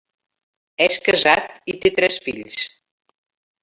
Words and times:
És 0.85 0.97
casat 1.09 1.71
i 1.75 1.79
té 1.85 1.95
tres 2.01 2.21
fills. 2.29 2.61